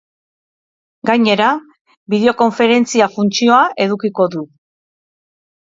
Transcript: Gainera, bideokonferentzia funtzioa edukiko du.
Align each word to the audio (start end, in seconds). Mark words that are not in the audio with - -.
Gainera, 1.09 1.49
bideokonferentzia 2.15 3.11
funtzioa 3.19 3.63
edukiko 3.89 4.31
du. 4.39 4.45